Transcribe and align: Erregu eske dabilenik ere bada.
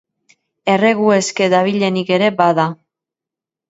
Erregu 0.77 1.13
eske 1.19 1.51
dabilenik 1.57 2.13
ere 2.19 2.35
bada. 2.43 2.71